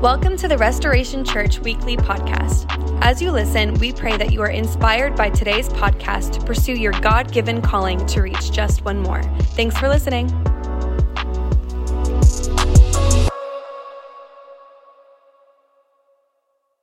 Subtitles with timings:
[0.00, 2.64] Welcome to the Restoration Church Weekly Podcast.
[3.02, 6.92] As you listen, we pray that you are inspired by today's podcast to pursue your
[7.02, 9.22] God given calling to reach just one more.
[9.52, 10.30] Thanks for listening.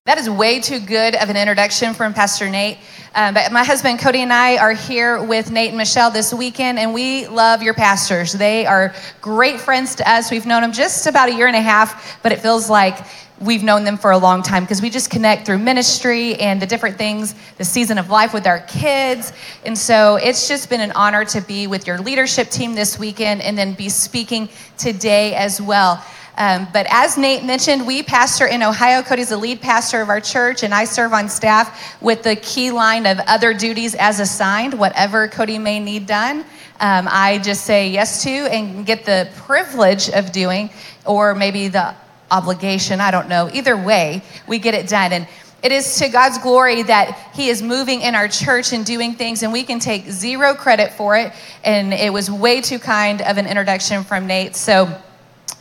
[0.07, 2.77] That is way too good of an introduction from Pastor Nate.
[3.13, 6.79] Um, but my husband Cody and I are here with Nate and Michelle this weekend,
[6.79, 8.31] and we love your pastors.
[8.31, 10.31] They are great friends to us.
[10.31, 13.05] We've known them just about a year and a half, but it feels like
[13.41, 16.65] we've known them for a long time because we just connect through ministry and the
[16.65, 19.33] different things, the season of life with our kids.
[19.65, 23.41] And so it's just been an honor to be with your leadership team this weekend
[23.41, 26.01] and then be speaking today as well.
[26.37, 29.01] Um, but as Nate mentioned, we pastor in Ohio.
[29.01, 32.69] Cody's the lead pastor of our church, and I serve on staff with the key
[32.69, 36.45] line of other duties as assigned, whatever Cody may need done.
[36.79, 40.69] Um, I just say yes to and get the privilege of doing,
[41.05, 41.95] or maybe the
[42.29, 43.49] obligation, I don't know.
[43.51, 45.13] Either way, we get it done.
[45.13, 45.27] And
[45.63, 49.41] it is to God's glory that He is moving in our church and doing things,
[49.41, 51.33] and we can take zero credit for it.
[51.63, 54.55] And it was way too kind of an introduction from Nate.
[54.55, 55.01] So,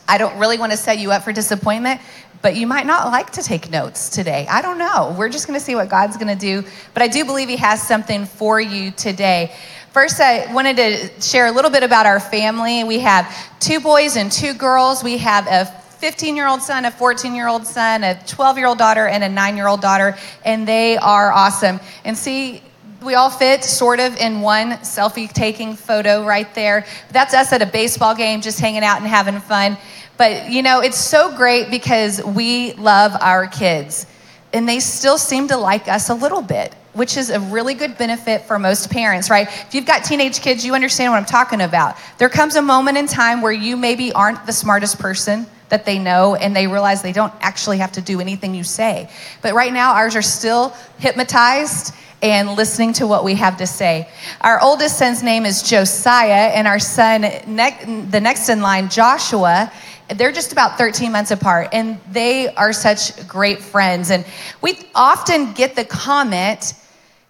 [0.07, 2.01] I don't really want to set you up for disappointment,
[2.41, 4.47] but you might not like to take notes today.
[4.49, 5.15] I don't know.
[5.17, 6.67] We're just going to see what God's going to do.
[6.93, 9.53] But I do believe He has something for you today.
[9.91, 12.83] First, I wanted to share a little bit about our family.
[12.83, 15.03] We have two boys and two girls.
[15.03, 15.65] We have a
[15.99, 19.23] 15 year old son, a 14 year old son, a 12 year old daughter, and
[19.23, 21.79] a nine year old daughter, and they are awesome.
[22.05, 22.61] And see,
[23.01, 26.85] we all fit sort of in one selfie taking photo right there.
[27.11, 29.77] That's us at a baseball game, just hanging out and having fun.
[30.17, 34.07] But you know, it's so great because we love our kids
[34.53, 37.97] and they still seem to like us a little bit, which is a really good
[37.97, 39.47] benefit for most parents, right?
[39.47, 41.97] If you've got teenage kids, you understand what I'm talking about.
[42.17, 45.99] There comes a moment in time where you maybe aren't the smartest person that they
[45.99, 49.09] know and they realize they don't actually have to do anything you say.
[49.41, 54.09] But right now, ours are still hypnotized and listening to what we have to say.
[54.41, 59.71] Our oldest son's name is Josiah, and our son, ne- the next in line, Joshua,
[60.15, 64.11] they're just about 13 months apart, and they are such great friends.
[64.11, 64.25] And
[64.61, 66.73] we often get the comment,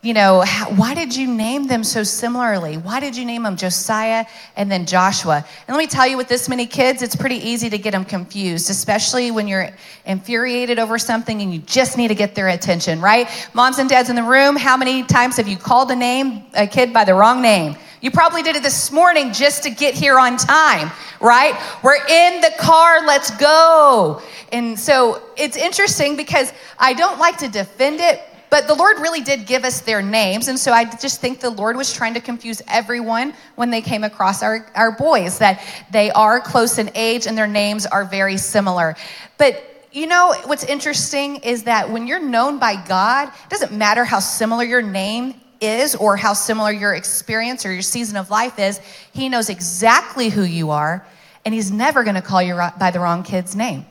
[0.04, 0.46] you know,
[0.76, 2.78] why did you name them so similarly?
[2.78, 5.44] Why did you name them Josiah and then Joshua?
[5.68, 8.06] And let me tell you, with this many kids, it's pretty easy to get them
[8.06, 9.72] confused, especially when you're
[10.06, 13.28] infuriated over something and you just need to get their attention, right?
[13.54, 16.68] Moms and dads in the room, how many times have you called a name, a
[16.68, 17.76] kid by the wrong name?
[18.00, 21.60] You probably did it this morning just to get here on time, right?
[21.82, 24.22] We're in the car, let's go.
[24.52, 28.22] And so it's interesting because I don't like to defend it,
[28.52, 30.48] but the Lord really did give us their names.
[30.48, 34.04] And so I just think the Lord was trying to confuse everyone when they came
[34.04, 38.38] across our, our boys, that they are close in age and their names are very
[38.38, 38.96] similar.
[39.40, 44.06] But you know, what's interesting is that when you're known by God, it doesn't matter
[44.06, 48.60] how similar your name is or how similar your experience or your season of life
[48.60, 48.80] is,
[49.14, 51.06] He knows exactly who you are,
[51.46, 53.86] and He's never gonna call you by the wrong kid's name.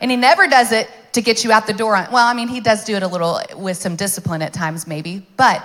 [0.00, 1.96] And He never does it to get you out the door.
[1.96, 4.86] On, well, I mean, He does do it a little with some discipline at times,
[4.86, 5.64] maybe, but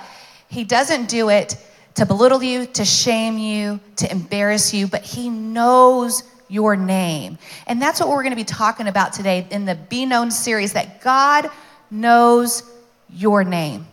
[0.49, 1.57] He doesn't do it
[1.95, 7.37] to belittle you, to shame you, to embarrass you, but He knows your name.
[7.67, 10.73] And that's what we're going to be talking about today in the Be Known series
[10.73, 11.49] that God
[11.89, 12.63] knows
[13.09, 13.87] your name.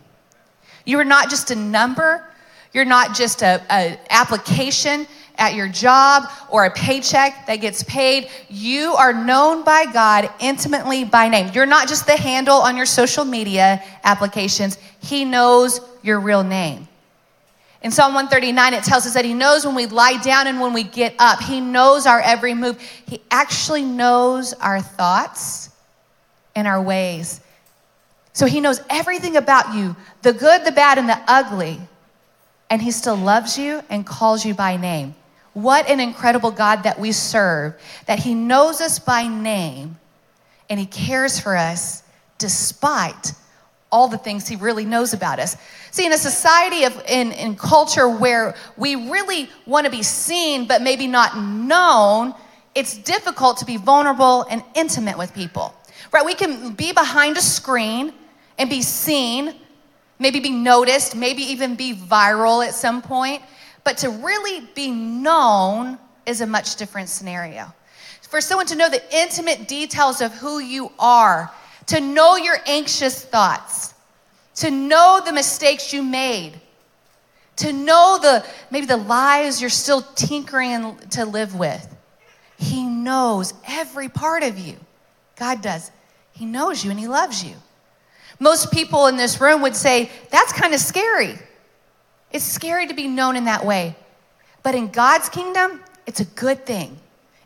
[0.89, 2.25] You are not just a number,
[2.73, 5.07] you're not just a, a application
[5.37, 8.31] at your job or a paycheck that gets paid.
[8.49, 11.51] You are known by God intimately by name.
[11.53, 16.89] You're not just the handle on your social media applications, He knows your real name.
[17.83, 20.73] In Psalm 139, it tells us that He knows when we lie down and when
[20.73, 21.41] we get up.
[21.41, 22.81] He knows our every move.
[23.05, 25.69] He actually knows our thoughts
[26.57, 27.43] and our ways.
[28.39, 31.81] So He knows everything about you the good, the bad, and the ugly.
[32.71, 35.17] And He still loves you and calls you by name.
[35.55, 37.75] What an incredible God that we serve,
[38.07, 39.97] that He knows us by name
[40.71, 42.05] and He cares for us
[42.39, 43.33] despite
[43.91, 45.57] all the things He really knows about us.
[45.91, 50.69] See, in a society of in, in culture where we really want to be seen
[50.69, 52.37] but maybe not known,
[52.77, 55.75] it's difficult to be vulnerable and intimate with people.
[56.13, 56.25] Right?
[56.25, 58.13] We can be behind a screen
[58.59, 59.55] and be seen,
[60.19, 63.43] maybe be noticed, maybe even be viral at some point.
[63.85, 67.73] But to really be known is a much different scenario.
[68.23, 71.51] For someone to know the intimate details of who you are,
[71.87, 73.95] to know your anxious thoughts,
[74.57, 76.61] to know the mistakes you made,
[77.57, 81.97] to know the maybe the lies you're still tinkering to live with.
[82.59, 84.77] He knows every part of you.
[85.37, 85.91] God does.
[86.33, 87.55] He knows you and He loves you.
[88.39, 91.39] Most people in this room would say, That's kind of scary.
[92.31, 93.97] It's scary to be known in that way.
[94.63, 96.99] But in God's kingdom, it's a good thing.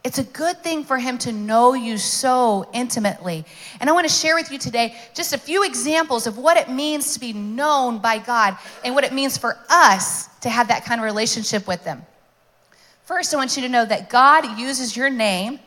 [0.04, 3.44] It's a good thing for him to know you so intimately.
[3.80, 6.68] And I want to share with you today just a few examples of what it
[6.68, 10.84] means to be known by God and what it means for us to have that
[10.84, 12.02] kind of relationship with him.
[13.04, 15.60] First, I want you to know that God uses your name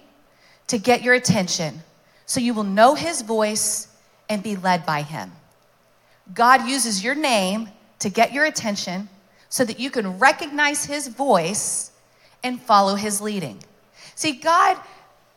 [0.67, 1.81] to get your attention
[2.25, 3.87] so you will know his voice
[4.29, 5.31] and be led by him.
[6.33, 7.69] God uses your name
[7.99, 9.09] to get your attention
[9.49, 11.91] so that you can recognize his voice
[12.43, 13.59] and follow his leading.
[14.15, 14.77] See, God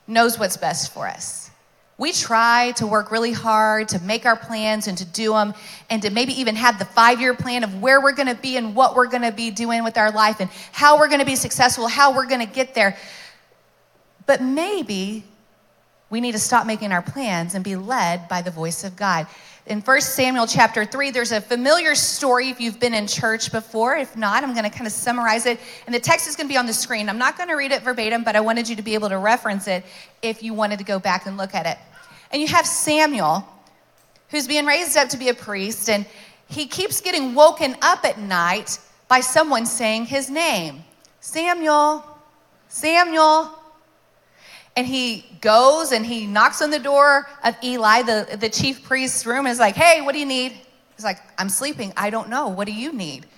[0.07, 1.51] knows what's best for us.
[1.99, 5.53] We try to work really hard to make our plans and to do them
[5.91, 8.75] and to maybe even have the five year plan of where we're to be and
[8.75, 12.15] what we're to be doing with our life and how we're to be successful, how
[12.15, 12.97] we're to get there.
[14.27, 15.25] But maybe
[16.11, 19.27] we need to stop making our plans and be led by the voice of God.
[19.67, 23.97] In 1 Samuel chapter 3, there's a familiar story if you've been in church before.
[23.97, 25.61] If not, I'm going to kind of summarize it.
[25.85, 27.11] And the text is going to be on the screen.
[27.11, 29.19] I'm not going to read it verbatim, but I wanted you to be able to
[29.19, 29.85] reference it
[30.23, 31.77] if you wanted to go back and look at it.
[32.33, 33.47] And you have Samuel,
[34.31, 36.07] who's being raised up to be a priest, and
[36.49, 40.85] he keeps getting woken up at night by someone saying his name
[41.21, 42.05] Samuel,
[42.69, 43.58] Samuel
[44.79, 49.27] and he goes and he knocks on the door of Eli, the, the chief priest's
[49.27, 50.53] room, and is like, Hey, what do you need?
[50.95, 51.93] He's like, I'm sleeping.
[51.97, 52.47] I don't know.
[52.47, 53.25] What do you need?
[53.25, 53.29] He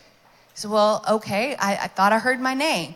[0.52, 1.56] said, Well, okay.
[1.56, 2.94] I, I thought I heard my name.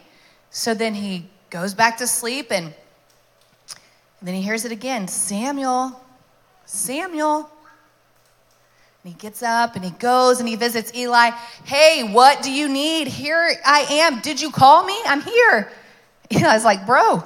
[0.51, 5.99] So then he goes back to sleep and, and then he hears it again Samuel,
[6.67, 7.49] Samuel.
[9.03, 11.31] And he gets up and he goes and he visits Eli.
[11.65, 13.09] Hey, what do you need?
[13.09, 14.21] Here I am.
[14.21, 15.01] Did you call me?
[15.07, 15.73] I'm here.
[16.31, 17.25] Eli's like, Bro,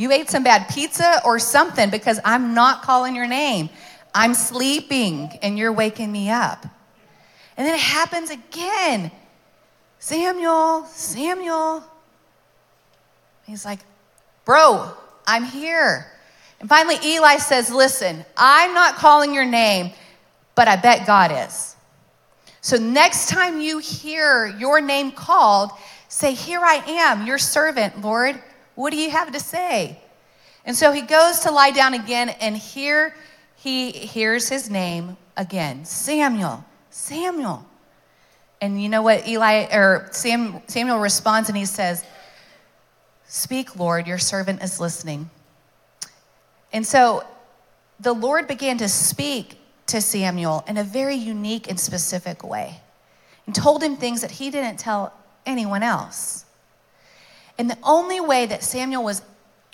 [0.00, 3.68] you ate some bad pizza or something because I'm not calling your name.
[4.14, 6.64] I'm sleeping and you're waking me up.
[7.58, 9.10] And then it happens again.
[9.98, 11.84] Samuel, Samuel.
[13.44, 13.80] He's like,
[14.46, 14.90] Bro,
[15.26, 16.10] I'm here.
[16.60, 19.92] And finally, Eli says, Listen, I'm not calling your name,
[20.54, 21.76] but I bet God is.
[22.62, 25.72] So next time you hear your name called,
[26.08, 28.42] say, Here I am, your servant, Lord.
[28.80, 29.98] What do you have to say?
[30.64, 33.14] And so he goes to lie down again, and here
[33.56, 37.66] he hears his name again Samuel, Samuel.
[38.58, 42.06] And you know what Eli or Sam, Samuel responds and he says,
[43.26, 45.28] Speak, Lord, your servant is listening.
[46.72, 47.22] And so
[48.00, 52.80] the Lord began to speak to Samuel in a very unique and specific way
[53.44, 55.12] and told him things that he didn't tell
[55.44, 56.46] anyone else.
[57.60, 59.20] And the only way that Samuel was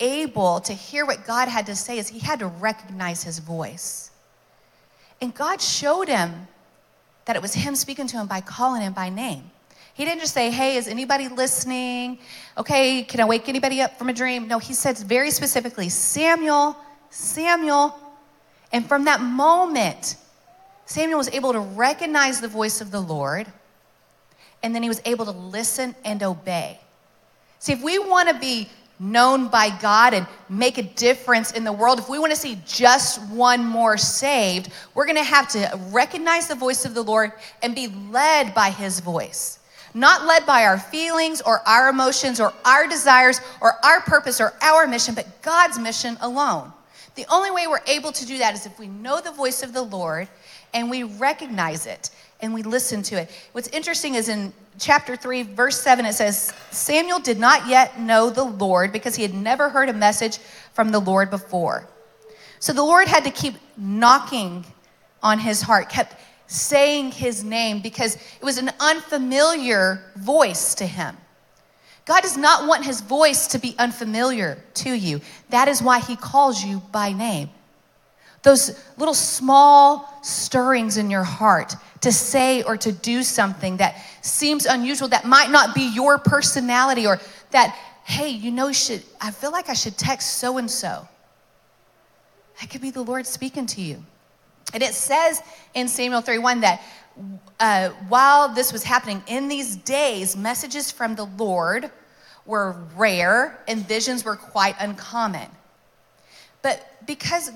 [0.01, 4.11] able to hear what God had to say is he had to recognize his voice.
[5.21, 6.49] And God showed him
[7.23, 9.49] that it was him speaking to him by calling him by name.
[9.93, 12.19] He didn't just say, Hey, is anybody listening?
[12.57, 14.49] Okay, can I wake anybody up from a dream?
[14.49, 16.75] No, he said very specifically, Samuel,
[17.09, 17.97] Samuel.
[18.73, 20.17] And from that moment,
[20.87, 23.47] Samuel was able to recognize the voice of the Lord,
[24.61, 26.81] and then he was able to listen and obey.
[27.59, 28.69] See, if we want to be
[28.99, 32.57] known by God and make a difference in the world, if we want to see
[32.65, 37.31] just one more saved, we're going to have to recognize the voice of the Lord
[37.61, 39.59] and be led by his voice.
[39.93, 44.53] Not led by our feelings or our emotions or our desires or our purpose or
[44.61, 46.71] our mission, but God's mission alone.
[47.15, 49.73] The only way we're able to do that is if we know the voice of
[49.73, 50.27] the Lord
[50.73, 52.11] and we recognize it
[52.41, 53.31] and we listen to it.
[53.53, 58.29] What's interesting is in chapter 3, verse 7, it says, Samuel did not yet know
[58.29, 60.37] the Lord because he had never heard a message
[60.73, 61.87] from the Lord before.
[62.59, 64.65] So the Lord had to keep knocking
[65.21, 66.15] on his heart, kept
[66.47, 71.17] saying his name because it was an unfamiliar voice to him.
[72.05, 75.19] God does not want his voice to be unfamiliar to you.
[75.49, 77.49] That is why he calls you by name.
[78.47, 84.65] Those little small stirrings in your heart to say or to do something that seems
[84.65, 87.19] unusual, that might not be your personality, or
[87.51, 91.05] that, hey, you know, should I feel like I should text so and so.
[92.61, 94.01] That could be the Lord speaking to you.
[94.73, 95.41] And it says
[95.73, 96.81] in Samuel 31 that
[97.59, 101.91] uh, while this was happening in these days, messages from the Lord
[102.45, 105.49] were rare and visions were quite uncommon.
[106.61, 107.51] But because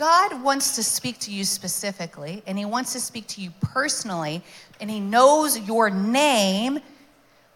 [0.00, 4.42] God wants to speak to you specifically, and He wants to speak to you personally,
[4.80, 6.78] and He knows your name.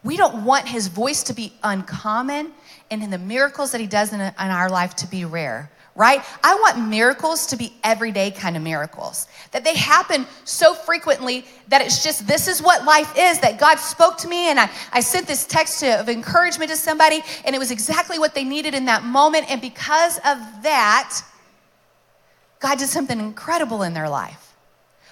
[0.03, 2.51] We don't want His voice to be uncommon
[2.91, 5.71] and in the miracles that He does in, in our life to be rare.
[5.95, 6.21] right?
[6.43, 11.81] I want miracles to be everyday kind of miracles, that they happen so frequently that
[11.81, 14.99] it's just this is what life is, that God spoke to me and I, I
[14.99, 18.75] sent this text to, of encouragement to somebody and it was exactly what they needed
[18.75, 19.49] in that moment.
[19.49, 21.21] And because of that,
[22.65, 24.55] God did something incredible in their life.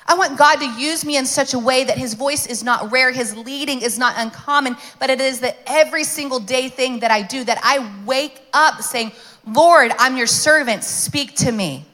[0.07, 2.91] I want God to use me in such a way that his voice is not
[2.91, 7.11] rare, his leading is not uncommon, but it is that every single day thing that
[7.11, 9.11] I do, that I wake up saying,
[9.45, 11.85] Lord, I'm your servant, speak to me.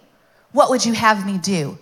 [0.54, 1.78] What would you have me do?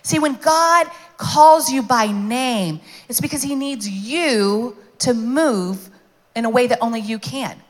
[0.00, 0.86] See, when God
[1.18, 5.90] calls you by name, it's because he needs you to move
[6.34, 7.60] in a way that only you can.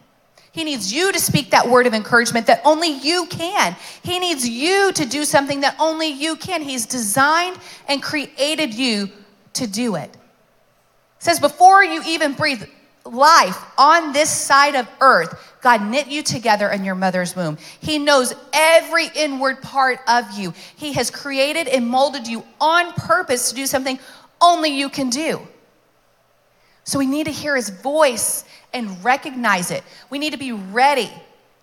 [0.53, 3.77] He needs you to speak that word of encouragement that only you can.
[4.03, 6.63] He needs you to do something that only you can.
[6.63, 9.11] He's designed and created you
[9.55, 10.11] to do it.
[10.11, 10.17] it
[11.19, 12.65] says, before you even breathe
[13.05, 17.59] life on this side of earth, God knit you together in your mother's womb.
[17.81, 20.55] He knows every inward part of you.
[20.77, 23.99] He has created and molded you on purpose to do something
[24.41, 25.41] only you can do.
[26.85, 29.83] So we need to hear his voice and recognize it.
[30.11, 31.11] We need to be ready.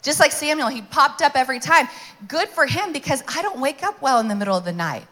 [0.02, 1.88] Just like Samuel, he popped up every time.
[2.28, 5.06] Good for him because I don't wake up well in the middle of the night.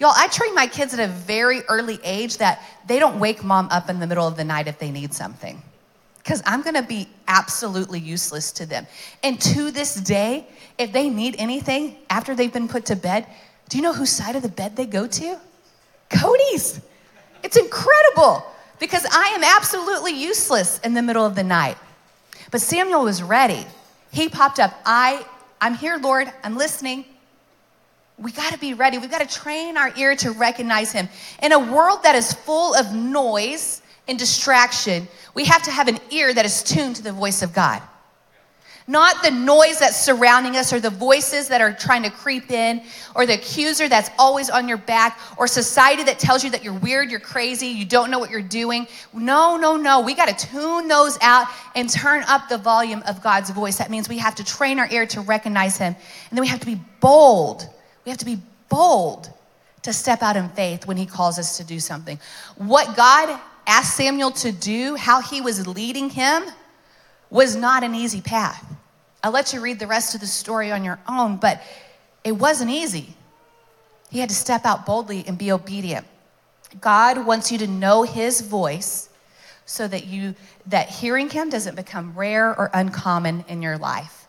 [0.00, 3.68] Y'all, I train my kids at a very early age that they don't wake mom
[3.70, 5.62] up in the middle of the night if they need something.
[6.18, 8.86] Because I'm gonna be absolutely useless to them.
[9.22, 10.46] And to this day,
[10.78, 13.26] if they need anything after they've been put to bed,
[13.68, 15.38] do you know whose side of the bed they go to?
[16.08, 16.80] Cody's.
[17.42, 18.44] It's incredible
[18.80, 21.76] because I am absolutely useless in the middle of the night.
[22.50, 23.64] But Samuel was ready.
[24.10, 24.74] He popped up.
[24.84, 25.24] I,
[25.60, 26.32] I'm here, Lord.
[26.42, 27.04] I'm listening.
[28.18, 28.98] We got to be ready.
[28.98, 31.08] We've got to train our ear to recognize him.
[31.42, 36.00] In a world that is full of noise and distraction, we have to have an
[36.10, 37.80] ear that is tuned to the voice of God
[38.90, 42.82] not the noise that's surrounding us or the voices that are trying to creep in
[43.14, 46.74] or the accuser that's always on your back or society that tells you that you're
[46.74, 48.88] weird, you're crazy, you don't know what you're doing.
[49.12, 50.00] No, no, no.
[50.00, 53.78] We got to tune those out and turn up the volume of God's voice.
[53.78, 55.94] That means we have to train our ear to recognize Him.
[55.94, 57.68] And then we have to be bold.
[58.04, 59.30] We have to be bold
[59.82, 62.18] to step out in faith when He calls us to do something.
[62.56, 66.42] What God asked Samuel to do, how He was leading him,
[67.30, 68.66] was not an easy path.
[69.22, 71.62] I'll let you read the rest of the story on your own, but
[72.24, 73.14] it wasn't easy.
[74.10, 76.06] He had to step out boldly and be obedient.
[76.80, 79.08] God wants you to know his voice
[79.66, 80.34] so that you
[80.66, 84.26] that hearing him doesn't become rare or uncommon in your life.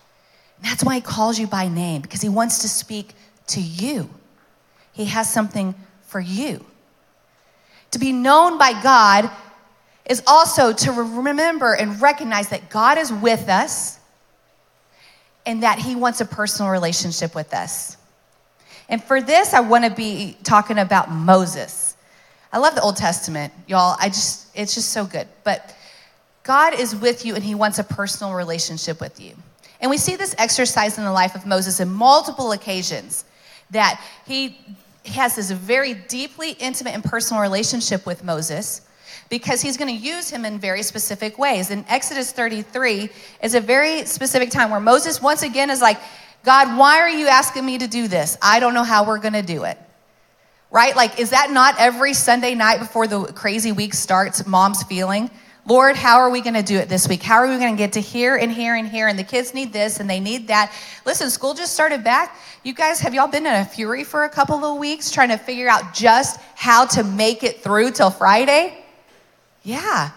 [0.57, 3.13] And that's why he calls you by name because he wants to speak
[3.47, 4.09] to you.
[4.93, 6.63] He has something for you.
[7.91, 9.29] To be known by God
[10.05, 13.99] is also to remember and recognize that God is with us
[15.45, 17.97] and that He wants a personal relationship with us.
[18.89, 21.95] And for this, I want to be talking about Moses.
[22.51, 23.95] I love the Old Testament, y'all.
[23.99, 25.27] I just, it's just so good.
[25.43, 25.75] But
[26.43, 29.35] God is with you and He wants a personal relationship with you.
[29.79, 33.25] And we see this exercise in the life of Moses in multiple occasions
[33.71, 34.57] that he
[35.05, 38.81] has this very deeply intimate and personal relationship with Moses
[39.31, 41.71] because he's going to use him in very specific ways.
[41.71, 43.09] And Exodus 33
[43.41, 45.97] is a very specific time where Moses once again is like,
[46.43, 48.37] God, why are you asking me to do this?
[48.41, 49.77] I don't know how we're going to do it.
[50.69, 50.93] Right?
[50.97, 55.31] Like, is that not every Sunday night before the crazy week starts, mom's feeling?
[55.65, 57.23] Lord, how are we going to do it this week?
[57.23, 59.07] How are we going to get to here and here and here?
[59.07, 60.73] And the kids need this and they need that.
[61.05, 62.35] Listen, school just started back.
[62.63, 65.37] You guys, have y'all been in a fury for a couple of weeks trying to
[65.37, 68.80] figure out just how to make it through till Friday?
[69.63, 70.11] Yeah.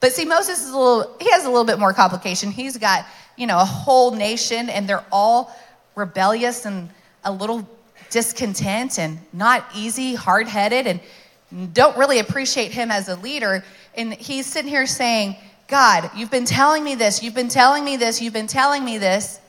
[0.00, 2.50] But see, Moses is a little, he has a little bit more complication.
[2.50, 5.54] He's got, you know, a whole nation and they're all
[5.94, 6.90] rebellious and
[7.24, 7.68] a little
[8.10, 13.64] discontent and not easy, hard headed, and don't really appreciate him as a leader.
[13.94, 15.36] And he's sitting here saying,
[15.68, 18.98] God, you've been telling me this, you've been telling me this, you've been telling me
[18.98, 19.40] this,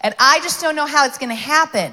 [0.00, 1.92] and I just don't know how it's going to happen.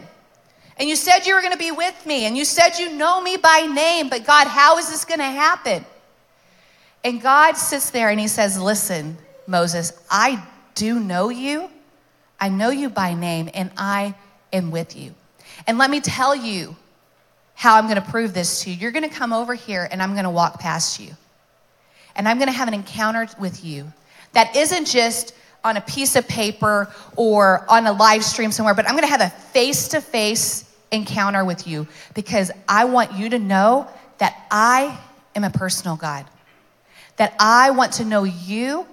[0.77, 3.21] And you said you were going to be with me, and you said you know
[3.21, 5.83] me by name, but God, how is this going to happen?
[7.03, 10.43] And God sits there and he says, Listen, Moses, I
[10.75, 11.69] do know you.
[12.39, 14.13] I know you by name, and I
[14.53, 15.15] am with you.
[15.65, 16.75] And let me tell you
[17.55, 18.75] how I'm going to prove this to you.
[18.75, 21.13] You're going to come over here, and I'm going to walk past you.
[22.15, 23.91] And I'm going to have an encounter with you
[24.33, 28.85] that isn't just on a piece of paper or on a live stream somewhere, but
[28.85, 33.29] I'm going to have a face to face encounter with you because I want you
[33.29, 33.87] to know
[34.19, 34.97] that I
[35.35, 36.25] am a personal God
[37.17, 38.85] that I want to know you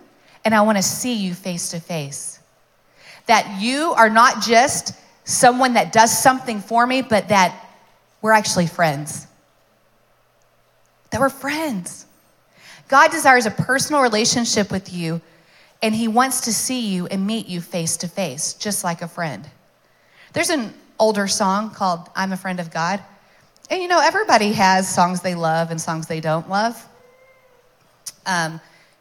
[0.44, 2.40] and I want to see you face to face.
[3.26, 7.58] that you are not just someone that does something for me, but that
[8.20, 9.26] we're actually friends.
[11.10, 12.06] That we're friends.
[12.88, 15.20] God desires a personal relationship with you,
[15.82, 19.08] and He wants to see you and meet you face to face, just like a
[19.08, 19.48] friend.
[20.34, 23.02] There's an older song called I'm a Friend of God.
[23.70, 26.86] And you know, everybody has songs they love and songs they don't love.
[28.26, 28.60] Um,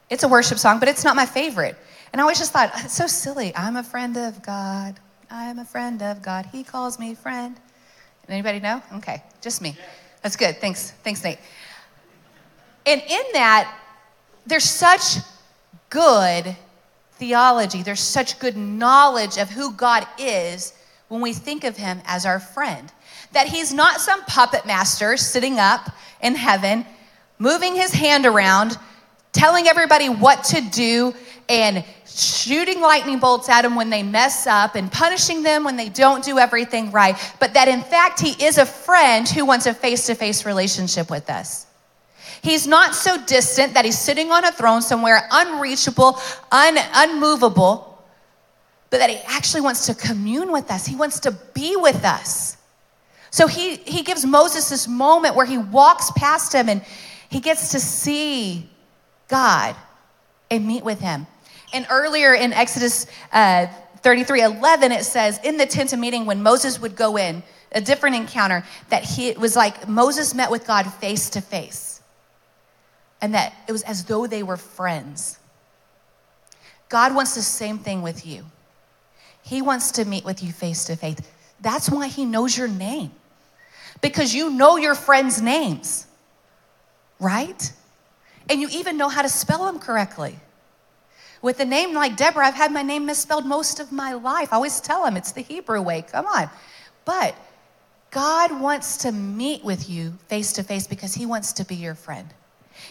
[0.10, 1.76] it's a worship song, but it's not my favorite.
[2.12, 3.56] And I always just thought, it's so silly.
[3.56, 5.00] I'm a friend of God.
[5.32, 6.46] I'm a friend of God.
[6.52, 7.60] He calls me friend.
[8.30, 8.82] Anybody know?
[8.96, 9.76] Okay, just me.
[10.22, 10.58] That's good.
[10.58, 10.92] Thanks.
[11.04, 11.40] Thanks, Nate.
[12.86, 13.76] And in that,
[14.46, 15.18] there's such
[15.90, 16.56] good
[17.14, 20.74] theology, there's such good knowledge of who God is
[21.08, 22.92] when we think of him as our friend.
[23.32, 25.90] That he's not some puppet master sitting up
[26.22, 26.86] in heaven,
[27.40, 28.78] moving his hand around,
[29.34, 31.14] telling everybody what to do,
[31.50, 35.90] and shooting lightning bolts at them when they mess up and punishing them when they
[35.90, 39.74] don't do everything right, but that in fact he is a friend who wants a
[39.74, 41.66] face to face relationship with us.
[42.42, 46.20] He's not so distant that he's sitting on a throne somewhere unreachable,
[46.52, 48.04] un- unmovable,
[48.90, 50.86] but that he actually wants to commune with us.
[50.86, 52.58] He wants to be with us.
[53.32, 56.84] So he, he gives Moses this moment where he walks past him and
[57.30, 58.70] he gets to see
[59.34, 59.76] God
[60.52, 61.26] and meet with him.
[61.74, 63.66] And earlier in Exodus uh,
[64.04, 67.82] 33 11, it says, In the tent of meeting, when Moses would go in, a
[67.82, 72.00] different encounter, that he, it was like Moses met with God face to face
[73.24, 75.40] and that it was as though they were friends.
[76.88, 78.46] God wants the same thing with you.
[79.42, 81.18] He wants to meet with you face to face.
[81.60, 83.12] That's why He knows your name,
[84.00, 86.06] because you know your friends' names,
[87.20, 87.74] right?
[88.50, 90.38] And you even know how to spell them correctly.
[91.42, 94.54] With a name like Deborah, I've had my name misspelled most of my life.
[94.54, 96.04] I always tell them it's the Hebrew way.
[96.04, 96.50] Come on.
[97.06, 97.36] But
[98.12, 101.96] God wants to meet with you face to face because He wants to be your
[101.96, 102.28] friend.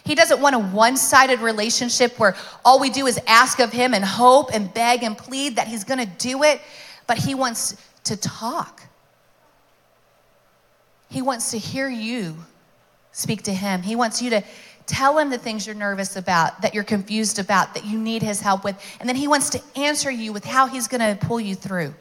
[0.05, 3.95] He doesn't want a one sided relationship where all we do is ask of Him
[3.95, 6.61] and hope and beg and plead that He's going to do it,
[7.07, 8.83] but He wants to talk.
[11.09, 12.37] He wants to hear you
[13.12, 13.83] speak to Him.
[13.83, 14.43] He wants you to
[14.92, 18.40] tell Him the things you're nervous about, that you're confused about, that you need His
[18.40, 21.40] help with, and then He wants to answer you with how He's going to pull
[21.40, 21.94] you through.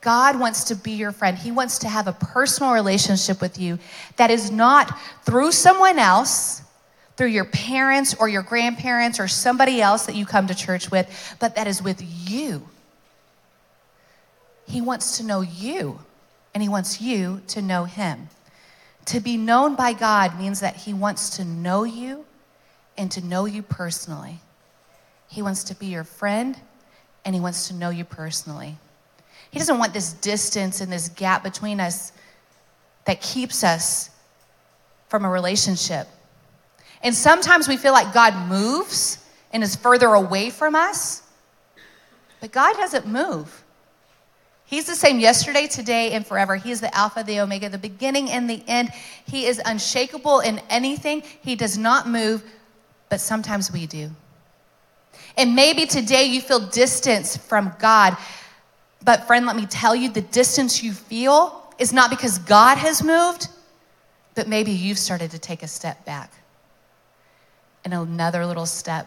[0.00, 1.36] God wants to be your friend.
[1.36, 3.78] He wants to have a personal relationship with you
[4.16, 6.62] that is not through someone else
[7.16, 11.36] through your parents or your grandparents or somebody else that you come to church with,
[11.40, 12.68] but that is with you.
[14.66, 16.00] He wants to know you,
[16.52, 18.28] and He wants you to know Him.
[19.06, 22.24] To be known by God means that He wants to know you
[22.98, 24.40] and to know you personally.
[25.28, 26.56] He wants to be your friend,
[27.24, 28.76] and He wants to know you personally.
[29.50, 32.12] He doesn't want this distance and this gap between us
[33.04, 34.10] that keeps us
[35.08, 36.08] from a relationship.
[37.02, 41.22] And sometimes we feel like God moves and is further away from us,
[42.40, 43.62] but God doesn't move.
[44.66, 46.56] He's the same yesterday, today, and forever.
[46.56, 48.90] He is the Alpha, the Omega, the beginning and the end.
[49.24, 51.22] He is unshakable in anything.
[51.42, 52.42] He does not move,
[53.08, 54.10] but sometimes we do.
[55.36, 58.16] And maybe today you feel distance from God.
[59.04, 63.04] But, friend, let me tell you the distance you feel is not because God has
[63.04, 63.48] moved,
[64.34, 66.32] but maybe you've started to take a step back
[67.84, 69.06] and another little step.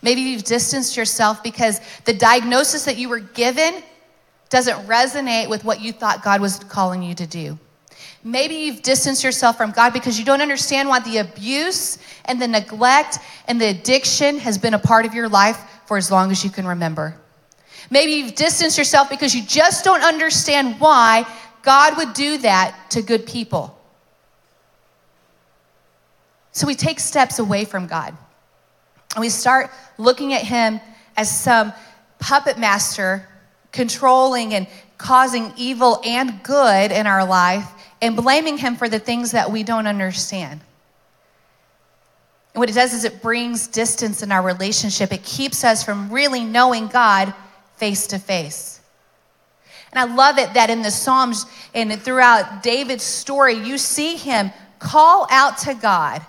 [0.00, 3.82] Maybe you've distanced yourself because the diagnosis that you were given
[4.54, 7.58] doesn't resonate with what you thought God was calling you to do.
[8.22, 12.46] Maybe you've distanced yourself from God because you don't understand why the abuse and the
[12.46, 16.44] neglect and the addiction has been a part of your life for as long as
[16.44, 17.16] you can remember.
[17.90, 21.26] Maybe you've distanced yourself because you just don't understand why
[21.62, 23.76] God would do that to good people.
[26.52, 28.16] So we take steps away from God.
[29.16, 30.80] And we start looking at Him
[31.16, 31.72] as some
[32.20, 33.26] puppet master
[33.74, 37.68] controlling and causing evil and good in our life
[38.00, 40.60] and blaming Him for the things that we don't understand.
[42.54, 45.12] And what it does is it brings distance in our relationship.
[45.12, 47.34] It keeps us from really knowing God
[47.76, 48.80] face to face.
[49.92, 54.52] And I love it that in the Psalms and throughout David's story, you see him
[54.78, 56.22] call out to God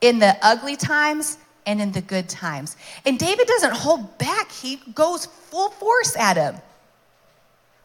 [0.00, 1.36] in the ugly times
[1.66, 2.76] and in the good times.
[3.04, 6.56] And David doesn't hold back, he goes full force at him.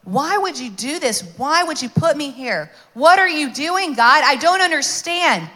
[0.03, 1.21] Why would you do this?
[1.37, 2.71] Why would you put me here?
[2.93, 4.23] What are you doing, God?
[4.23, 5.47] I don't understand.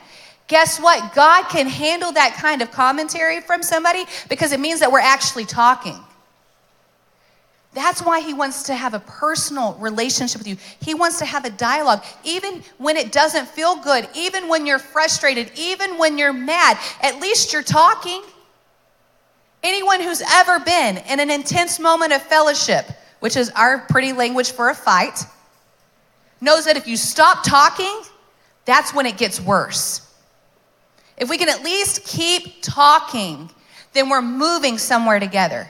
[0.48, 1.16] Guess what?
[1.16, 5.46] God can handle that kind of commentary from somebody because it means that we're actually
[5.46, 6.00] talking.
[7.76, 10.56] That's why he wants to have a personal relationship with you.
[10.80, 14.80] He wants to have a dialogue, even when it doesn't feel good, even when you're
[14.80, 16.78] frustrated, even when you're mad.
[17.02, 18.24] At least you're talking.
[19.62, 22.86] Anyone who's ever been in an intense moment of fellowship,
[23.20, 25.26] which is our pretty language for a fight,
[26.40, 28.02] knows that if you stop talking,
[28.64, 30.02] that's when it gets worse.
[31.18, 33.50] If we can at least keep talking,
[33.92, 35.68] then we're moving somewhere together.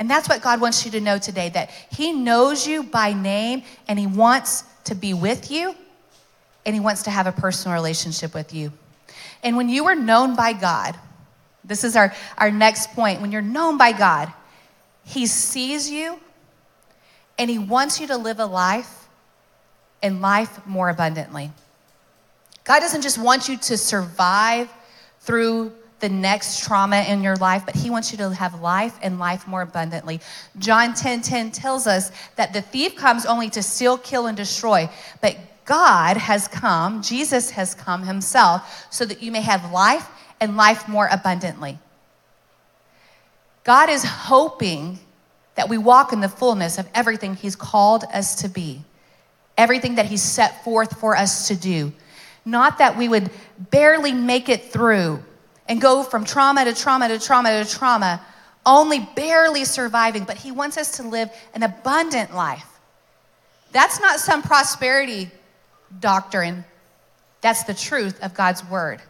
[0.00, 3.62] And that's what God wants you to know today that He knows you by name
[3.86, 5.74] and He wants to be with you
[6.64, 8.72] and He wants to have a personal relationship with you.
[9.44, 10.96] And when you are known by God,
[11.62, 13.20] this is our, our next point.
[13.20, 14.32] When you're known by God,
[15.04, 16.18] He sees you
[17.38, 19.06] and He wants you to live a life
[20.02, 21.50] and life more abundantly.
[22.64, 24.70] God doesn't just want you to survive
[25.20, 29.18] through the next trauma in your life, but He wants you to have life and
[29.18, 30.20] life more abundantly.
[30.58, 34.88] John 10 10 tells us that the thief comes only to steal, kill, and destroy,
[35.20, 40.08] but God has come, Jesus has come Himself, so that you may have life
[40.40, 41.78] and life more abundantly.
[43.62, 44.98] God is hoping
[45.54, 48.82] that we walk in the fullness of everything He's called us to be
[49.60, 51.92] everything that He's set forth for us to do.
[52.44, 53.30] Not that we would
[53.70, 55.22] barely make it through
[55.68, 58.20] and go from trauma to trauma to trauma to trauma,
[58.66, 62.66] only barely surviving, but He wants us to live an abundant life.
[63.72, 65.30] That's not some prosperity
[66.00, 66.64] doctrine,
[67.40, 69.00] that's the truth of God's word.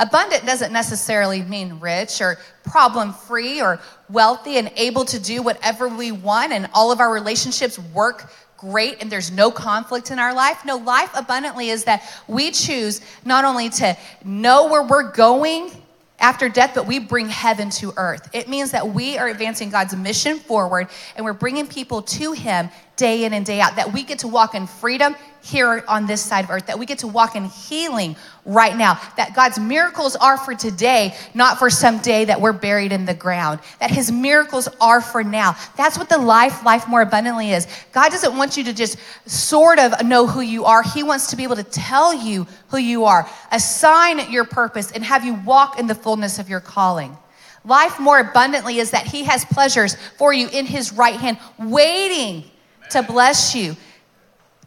[0.00, 5.88] Abundant doesn't necessarily mean rich or problem free or wealthy and able to do whatever
[5.88, 10.34] we want and all of our relationships work great and there's no conflict in our
[10.34, 10.64] life.
[10.64, 15.70] No, life abundantly is that we choose not only to know where we're going
[16.18, 18.28] after death, but we bring heaven to earth.
[18.32, 22.70] It means that we are advancing God's mission forward and we're bringing people to Him
[22.96, 23.76] day in and day out.
[23.76, 26.86] That we get to walk in freedom here on this side of earth, that we
[26.86, 31.70] get to walk in healing right now, that God's miracles are for today, not for
[31.70, 35.56] some day that we're buried in the ground, that His miracles are for now.
[35.76, 37.66] That's what the life, life more abundantly is.
[37.92, 41.36] God doesn't want you to just sort of know who you are, He wants to
[41.36, 45.78] be able to tell you who you are, assign your purpose, and have you walk
[45.78, 47.16] in the fullness of your calling.
[47.64, 52.44] Life more abundantly is that He has pleasures for you in His right hand, waiting
[52.90, 53.76] to bless you,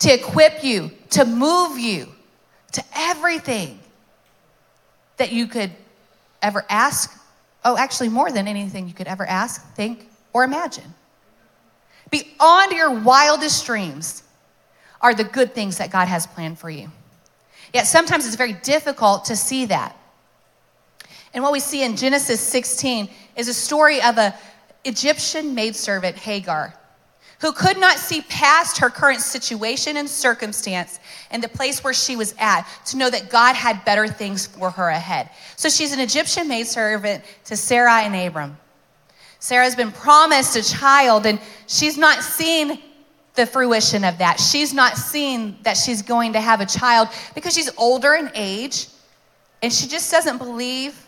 [0.02, 2.08] to equip you, to move you
[2.74, 3.80] to everything
[5.18, 5.72] that you could
[6.42, 7.20] ever ask.
[7.64, 10.96] Oh, actually, more than anything you could ever ask, think, or imagine.
[12.10, 14.24] Beyond your wildest dreams
[15.02, 16.92] are the good things that God has planned for you.
[17.72, 19.96] Yet sometimes it's very difficult to see that.
[21.34, 24.34] And what we see in Genesis 16 is a story of an
[24.84, 26.74] Egyptian maidservant, Hagar,
[27.42, 31.00] who could not see past her current situation and circumstance
[31.32, 34.70] and the place where she was at to know that God had better things for
[34.70, 35.30] her ahead.
[35.56, 38.58] So she's an Egyptian maidservant to Sarah and Abram.
[39.40, 42.80] Sarah's been promised a child, and she's not seen
[43.34, 44.40] the fruition of that.
[44.40, 48.88] She's not seen that she's going to have a child because she's older in age,
[49.64, 51.08] and she just doesn't believe.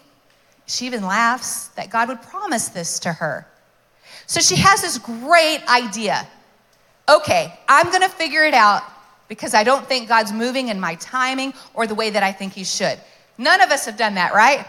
[0.66, 3.46] She even laughs that God would promise this to her.
[4.34, 6.28] So she has this great idea.
[7.08, 8.82] Okay, I'm gonna figure it out
[9.28, 12.54] because I don't think God's moving in my timing or the way that I think
[12.54, 12.98] He should.
[13.38, 14.66] None of us have done that, right?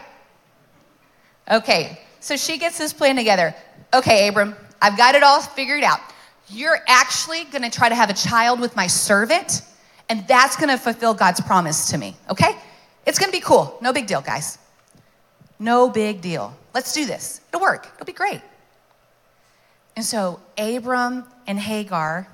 [1.50, 3.54] Okay, so she gets this plan together.
[3.94, 6.00] Okay, Abram, I've got it all figured out.
[6.50, 9.62] You're actually gonna try to have a child with my servant,
[10.10, 12.54] and that's gonna fulfill God's promise to me, okay?
[13.06, 13.78] It's gonna be cool.
[13.80, 14.58] No big deal, guys.
[15.58, 16.54] No big deal.
[16.74, 17.40] Let's do this.
[17.48, 18.42] It'll work, it'll be great.
[19.96, 22.28] And so Abram and Hagar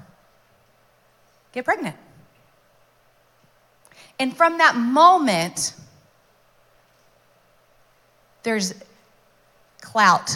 [1.53, 1.97] get pregnant.
[4.19, 5.75] And from that moment,
[8.43, 8.75] there's
[9.81, 10.31] clout,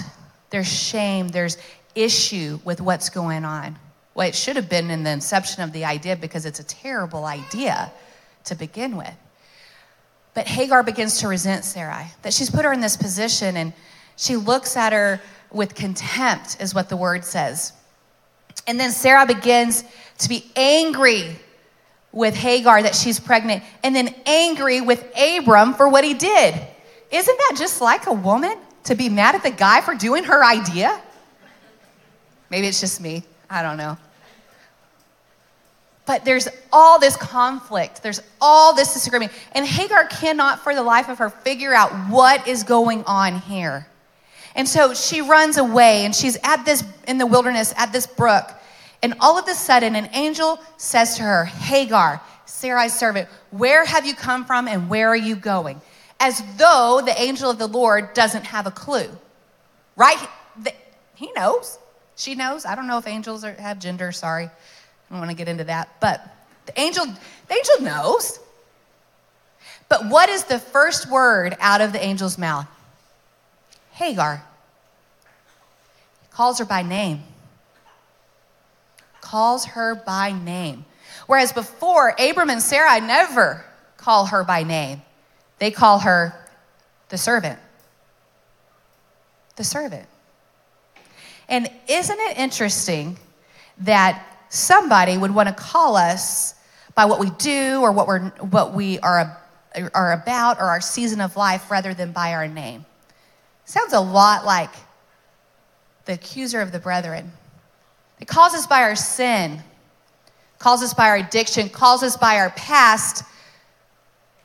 [0.51, 1.59] there's shame, there's
[1.95, 3.79] issue with what's going on.
[4.15, 7.25] Well, it should have been in the inception of the idea because it's a terrible
[7.25, 7.93] idea
[8.45, 9.15] to begin with.
[10.35, 13.73] But Hagar begins to resent Sarai, that she's put her in this position and
[14.17, 17.73] she looks at her with contempt, is what the word says.
[18.67, 19.85] And then Sarah begins
[20.19, 21.37] to be angry
[22.13, 26.55] with Hagar that she's pregnant, and then angry with Abram for what he did.
[27.11, 30.45] Isn't that just like a woman to be mad at the guy for doing her
[30.45, 31.01] idea?
[32.51, 33.25] Maybe it's just me.
[33.51, 33.99] I don't know.
[36.07, 39.33] But there's all this conflict, there's all this disagreement.
[39.53, 43.87] And Hagar cannot, for the life of her, figure out what is going on here.
[44.55, 48.51] And so she runs away and she's at this in the wilderness at this brook.
[49.03, 54.07] And all of a sudden, an angel says to her, Hagar, Sarai's servant, where have
[54.07, 55.81] you come from and where are you going?
[56.21, 59.11] As though the angel of the Lord doesn't have a clue,
[59.97, 60.17] right?
[61.15, 61.79] He knows.
[62.17, 62.65] She knows.
[62.65, 64.45] I don't know if angels are, have gender, sorry.
[64.45, 64.51] I
[65.11, 66.01] don't want to get into that.
[66.01, 66.25] But
[66.67, 68.39] the angel, the angel knows.
[69.89, 72.67] But what is the first word out of the angel's mouth?
[73.95, 74.43] Hagar.
[76.23, 77.23] He calls her by name.
[79.21, 80.85] Calls her by name.
[81.27, 83.65] Whereas before, Abram and Sarai never
[83.97, 85.01] call her by name,
[85.59, 86.35] they call her
[87.09, 87.59] the servant.
[89.57, 90.07] The servant.
[91.49, 93.17] And isn't it interesting
[93.79, 96.55] that somebody would want to call us
[96.97, 99.41] by what we do or what, we're, what we are,
[99.95, 102.85] are about or our season of life rather than by our name?
[103.65, 104.71] Sounds a lot like
[106.05, 107.33] the accuser of the brethren.
[108.21, 109.63] It calls us by our sin,
[110.59, 113.25] calls us by our addiction, calls us by our past,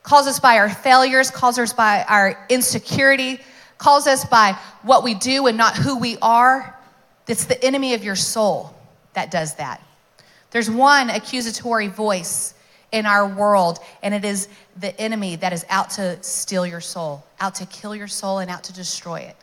[0.03, 3.39] calls us by our failures, calls us by our insecurity,
[3.77, 6.75] calls us by what we do and not who we are.
[7.27, 8.73] It's the enemy of your soul
[9.13, 9.81] that does that.
[10.51, 12.53] There's one accusatory voice
[12.91, 14.47] in our world, and it is
[14.77, 18.49] the enemy that is out to steal your soul, out to kill your soul, and
[18.49, 19.35] out to destroy it.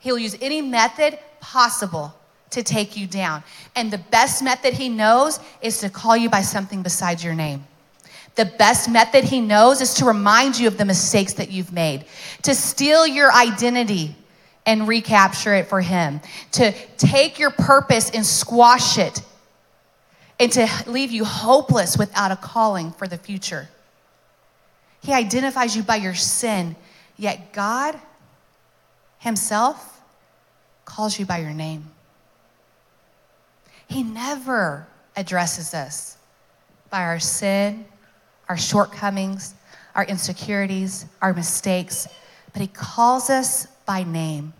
[0.00, 2.14] He'll use any method possible
[2.50, 3.42] to take you down.
[3.76, 7.64] And the best method he knows is to call you by something besides your name.
[8.34, 12.04] The best method he knows is to remind you of the mistakes that you've made,
[12.42, 14.16] to steal your identity
[14.66, 16.20] and recapture it for him,
[16.52, 19.22] to take your purpose and squash it
[20.40, 23.68] and to leave you hopeless without a calling for the future.
[25.02, 26.74] He identifies you by your sin,
[27.18, 28.00] yet God
[29.18, 30.00] Himself
[30.86, 31.90] calls you by your name.
[33.86, 36.16] He never addresses us
[36.88, 37.84] by our sin,
[38.48, 39.54] our shortcomings,
[39.94, 42.08] our insecurities, our mistakes,
[42.54, 44.54] but He calls us by name.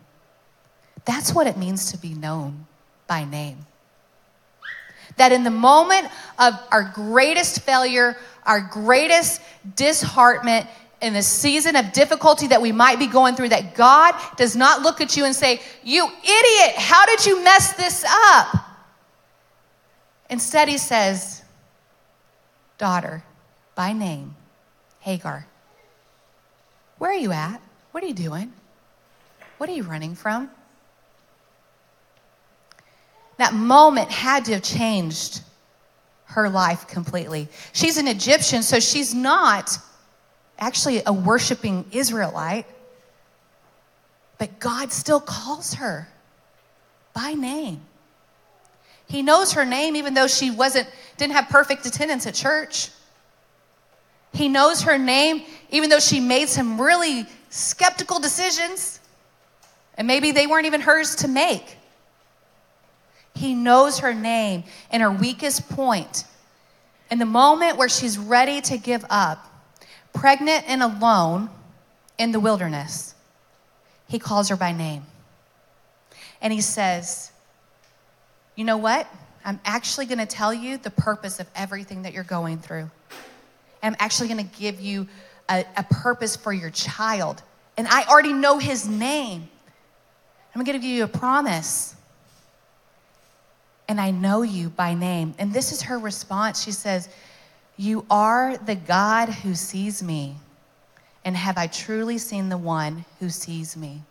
[1.07, 2.66] That's what it means to be known
[3.07, 3.64] by name.
[5.20, 9.42] That in the moment of our greatest failure, our greatest
[9.76, 10.66] disheartenment,
[11.02, 14.80] in the season of difficulty that we might be going through, that God does not
[14.80, 18.56] look at you and say, You idiot, how did you mess this up?
[20.30, 21.42] Instead, He says,
[22.78, 23.22] Daughter,
[23.74, 24.37] by name,
[25.00, 25.46] Hagar,
[26.96, 27.61] where are you at?
[27.92, 28.54] What are you doing?
[29.59, 30.50] What are you running from?
[33.40, 35.40] That moment had to have changed
[36.24, 37.48] her life completely.
[37.72, 39.79] She's an Egyptian, so she's not
[40.59, 42.66] actually a worshiping Israelite,
[44.37, 46.07] but God still calls her
[47.14, 47.81] by name.
[49.07, 52.90] He knows her name even though she wasn't didn't have perfect attendance at church.
[54.35, 59.00] He knows her name even though she made some really skeptical decisions
[59.96, 61.79] and maybe they weren't even hers to make.
[63.35, 66.25] He knows her name and her weakest point.
[67.11, 69.47] In the moment where she's ready to give up,
[70.12, 71.51] pregnant and alone
[72.19, 73.14] in the wilderness,
[74.09, 75.05] he calls her by name.
[76.43, 77.31] And he says,
[78.57, 79.07] You know what?
[79.45, 82.90] I'm actually going to tell you the purpose of everything that you're going through.
[83.83, 85.09] I'm actually going to give you
[85.49, 87.43] a, a, purpose for your child.
[87.79, 89.49] And I already know his name.
[90.55, 91.95] I'm going to give you a promise
[93.90, 95.35] and I know you by name.
[95.37, 96.62] And this is her response.
[96.62, 97.09] She says,
[97.76, 100.37] You are the God who sees me.
[101.24, 104.03] And have I truly seen the one who sees me?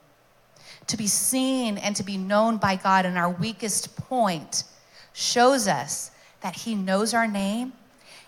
[0.88, 4.66] To be seen and to be known by God in our weakest point
[5.14, 6.12] shows us
[6.42, 7.72] that He knows our name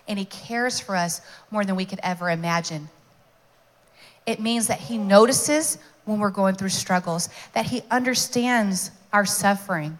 [0.08, 2.88] and He cares for us more than we could ever imagine.
[4.24, 9.98] It means that He notices when we're going through struggles, that He understands our suffering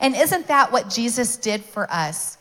[0.00, 2.38] and isn't that what Jesus did for us?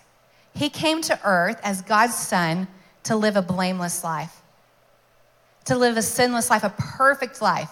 [0.55, 2.67] He came to earth as God's son
[3.03, 4.41] to live a blameless life,
[5.65, 7.71] to live a sinless life, a perfect life.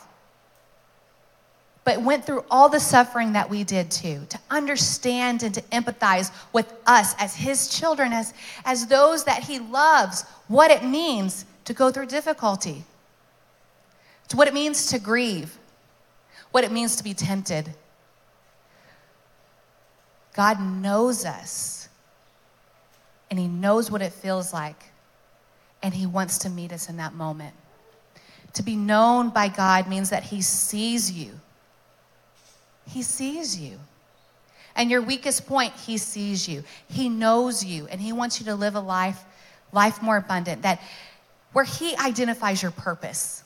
[1.83, 6.31] But went through all the suffering that we did too, to understand and to empathize
[6.53, 8.33] with us as his children, as,
[8.65, 12.83] as those that he loves, what it means to go through difficulty,
[14.27, 15.57] to what it means to grieve,
[16.51, 17.73] what it means to be tempted
[20.33, 21.89] God knows us,
[23.29, 24.83] and He knows what it feels like,
[25.83, 27.55] and He wants to meet us in that moment.
[28.53, 31.31] To be known by God means that He sees you
[32.87, 33.79] He sees you.
[34.75, 36.63] And your weakest point, He sees you.
[36.87, 39.23] He knows you, and He wants you to live a life,
[39.71, 40.81] life more abundant, that
[41.53, 43.43] where He identifies your purpose.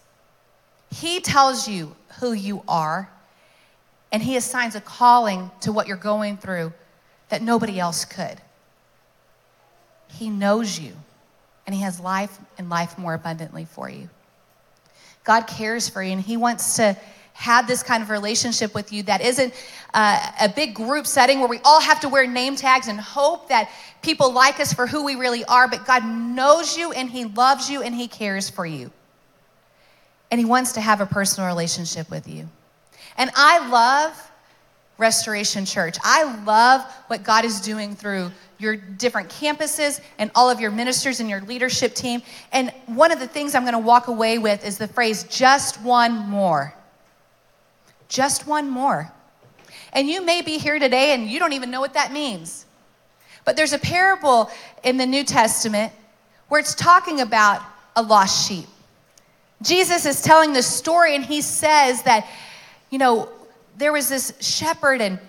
[0.92, 3.10] He tells you who you are,
[4.12, 6.74] and He assigns a calling to what you're going through
[7.30, 8.40] that nobody else could.
[10.14, 10.94] He knows you,
[11.66, 14.10] and He has life and life more abundantly for you.
[15.24, 16.96] God cares for you, and He wants to
[17.34, 19.54] have this kind of relationship with you that isn't
[19.94, 23.50] uh, a big group setting where we all have to wear name tags and hope
[23.50, 23.70] that
[24.02, 27.70] people like us for who we really are, but God knows you and He loves
[27.70, 28.90] you and He cares for you.
[30.32, 32.48] And He wants to have a personal relationship with you.
[33.18, 34.32] And I love
[34.98, 35.98] Restoration Church.
[36.04, 41.20] I love what God is doing through your different campuses and all of your ministers
[41.20, 42.22] and your leadership team.
[42.54, 45.82] And one of the things I'm going to walk away with is the phrase, just
[45.82, 46.74] one more.
[48.08, 49.12] Just one more.
[49.92, 52.66] And you may be here today and you don't even know what that means.
[53.44, 54.50] But there's a parable
[54.84, 55.92] in the New Testament
[56.48, 57.62] where it's talking about
[57.96, 58.68] a lost sheep.
[59.62, 62.28] Jesus is telling this story and he says that,
[62.96, 63.28] you know,
[63.76, 65.20] there was this shepherd and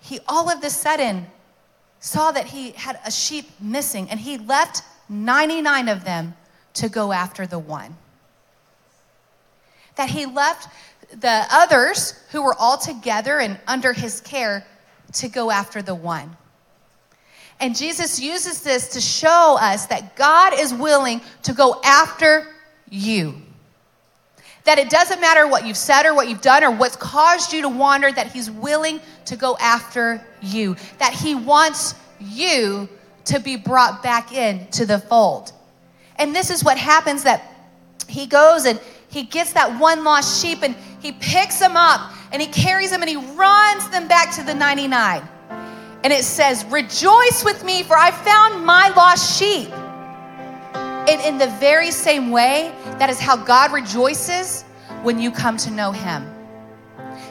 [0.00, 1.24] he all of a sudden
[2.00, 6.34] saw that he had a sheep missing and he left 99 of them
[6.74, 7.96] to go after the one.
[9.94, 10.68] That he left
[11.12, 14.66] the others who were all together and under his care
[15.12, 16.36] to go after the one.
[17.60, 22.48] And Jesus uses this to show us that God is willing to go after
[22.90, 23.40] you.
[24.64, 27.62] That it doesn't matter what you've said or what you've done or what's caused you
[27.62, 30.76] to wander, that He's willing to go after you.
[30.98, 32.88] That He wants you
[33.26, 35.52] to be brought back in to the fold.
[36.16, 37.42] And this is what happens that
[38.08, 42.40] He goes and He gets that one lost sheep and He picks them up and
[42.40, 45.28] He carries them and He runs them back to the 99.
[46.04, 49.70] And it says, Rejoice with me, for I found my lost sheep.
[51.08, 54.62] And in the very same way, that is how God rejoices
[55.02, 56.24] when you come to know Him.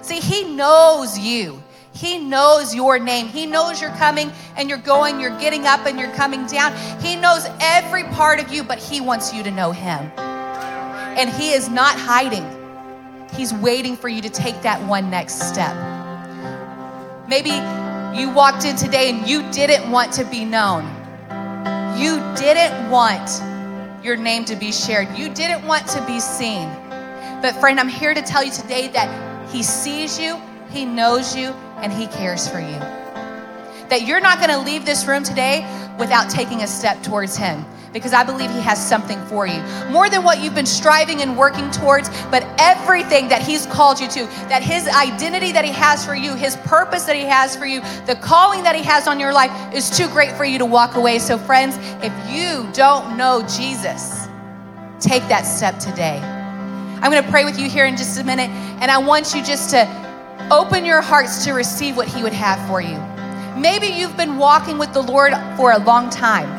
[0.01, 1.63] See, He knows you.
[1.93, 3.27] He knows your name.
[3.27, 6.73] He knows you're coming and you're going, you're getting up and you're coming down.
[7.01, 9.99] He knows every part of you, but He wants you to know Him.
[10.17, 12.45] And He is not hiding,
[13.33, 15.75] He's waiting for you to take that one next step.
[17.27, 17.51] Maybe
[18.19, 20.83] you walked in today and you didn't want to be known.
[21.97, 23.29] You didn't want
[24.03, 25.07] your name to be shared.
[25.17, 26.67] You didn't want to be seen.
[27.41, 31.49] But, friend, I'm here to tell you today that He sees you, He knows you,
[31.77, 33.00] and He cares for you.
[33.91, 35.67] That you're not going to leave this room today
[35.99, 39.61] without taking a step towards Him because I believe He has something for you.
[39.89, 44.07] More than what you've been striving and working towards, but everything that He's called you
[44.07, 47.65] to, that His identity that He has for you, His purpose that He has for
[47.65, 50.65] you, the calling that He has on your life is too great for you to
[50.65, 51.19] walk away.
[51.19, 54.29] So, friends, if you don't know Jesus,
[55.01, 56.19] take that step today.
[57.01, 58.49] I'm going to pray with you here in just a minute,
[58.79, 62.65] and I want you just to open your hearts to receive what He would have
[62.69, 63.10] for you.
[63.55, 66.49] Maybe you've been walking with the Lord for a long time.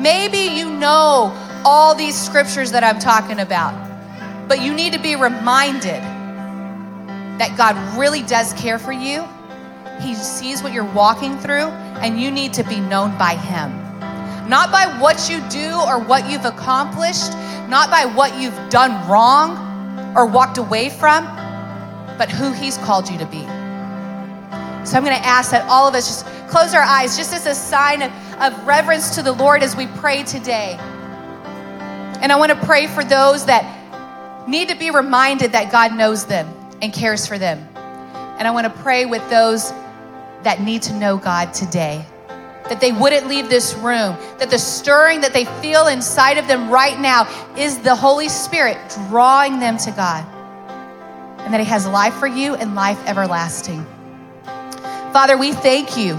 [0.00, 1.32] Maybe you know
[1.64, 3.74] all these scriptures that I'm talking about,
[4.48, 6.02] but you need to be reminded
[7.38, 9.26] that God really does care for you.
[10.00, 11.68] He sees what you're walking through,
[12.00, 13.70] and you need to be known by Him.
[14.48, 17.32] Not by what you do or what you've accomplished,
[17.68, 21.24] not by what you've done wrong or walked away from,
[22.18, 23.46] but who He's called you to be.
[24.84, 27.46] So I'm going to ask that all of us just close our eyes, just as
[27.46, 30.76] a sign of of reverence to the Lord as we pray today.
[32.20, 36.26] And I want to pray for those that need to be reminded that God knows
[36.26, 37.58] them and cares for them.
[38.38, 39.70] And I want to pray with those
[40.42, 42.04] that need to know God today.
[42.68, 46.70] That they wouldn't leave this room, that the stirring that they feel inside of them
[46.70, 50.26] right now is the Holy Spirit drawing them to God.
[51.40, 53.86] And that He has life for you and life everlasting.
[55.14, 56.14] Father, we thank you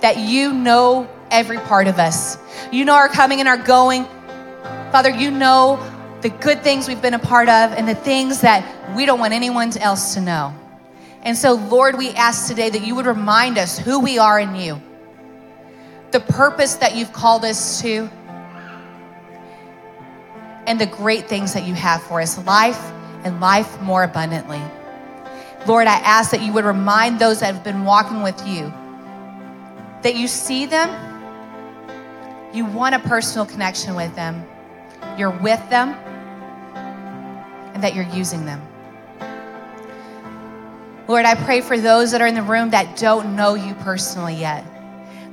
[0.00, 2.36] that you know every part of us.
[2.72, 4.04] You know our coming and our going.
[4.90, 5.78] Father, you know
[6.22, 9.32] the good things we've been a part of and the things that we don't want
[9.32, 10.52] anyone else to know.
[11.22, 14.56] And so, Lord, we ask today that you would remind us who we are in
[14.56, 14.82] you,
[16.10, 18.10] the purpose that you've called us to,
[20.66, 22.90] and the great things that you have for us life
[23.22, 24.60] and life more abundantly.
[25.66, 28.72] Lord, I ask that you would remind those that have been walking with you
[30.02, 30.90] that you see them,
[32.52, 34.44] you want a personal connection with them,
[35.16, 35.90] you're with them,
[37.72, 38.60] and that you're using them.
[41.08, 44.34] Lord, I pray for those that are in the room that don't know you personally
[44.34, 44.64] yet.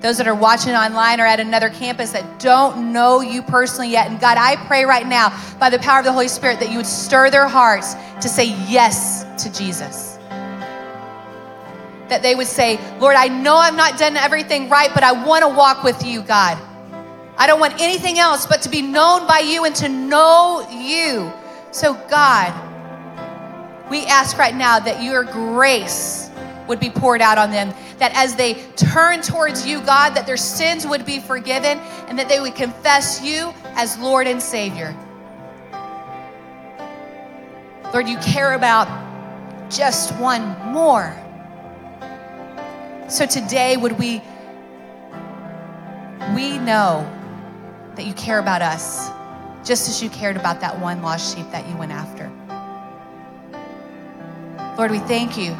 [0.01, 4.09] Those that are watching online or at another campus that don't know you personally yet.
[4.09, 6.77] And God, I pray right now by the power of the Holy Spirit that you
[6.77, 10.08] would stir their hearts to say yes to Jesus.
[12.09, 15.43] That they would say, Lord, I know I've not done everything right, but I want
[15.43, 16.57] to walk with you, God.
[17.37, 21.31] I don't want anything else but to be known by you and to know you.
[21.71, 22.51] So, God,
[23.89, 26.29] we ask right now that your grace
[26.67, 30.37] would be poured out on them, that as they turn towards you, God, that their
[30.37, 34.95] sins would be forgiven and that they would confess you as Lord and Savior.
[37.93, 38.87] Lord, you care about
[39.71, 41.15] just one more.
[43.09, 44.21] So today, would we
[46.35, 47.09] we know
[47.95, 49.09] that you care about us
[49.65, 52.31] just as you cared about that one lost sheep that you went after.
[54.77, 55.55] Lord, we thank you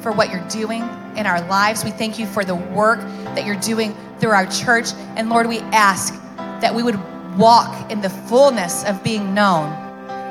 [0.00, 0.82] for what you're doing
[1.16, 1.84] in our lives.
[1.84, 3.00] We thank you for the work
[3.34, 4.92] that you're doing through our church.
[5.16, 6.98] And Lord, we ask that we would
[7.36, 9.72] walk in the fullness of being known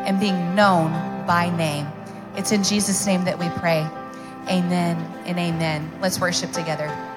[0.08, 0.92] and being known
[1.28, 1.86] by name.
[2.36, 3.88] It's in Jesus' name that we pray.
[4.48, 5.92] Amen and amen.
[6.02, 7.13] Let's worship together.